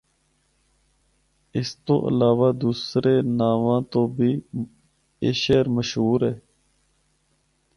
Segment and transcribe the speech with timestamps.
[1.57, 4.31] اس تو علاوہ دوسرے ناواں تو بھی
[5.23, 6.35] اے شہر مشہور ہے۔